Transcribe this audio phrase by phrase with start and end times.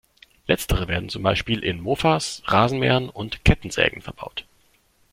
[0.47, 4.45] Letztere werden zum Beispiel in Mofas, Rasenmähern und Kettensägen verbaut.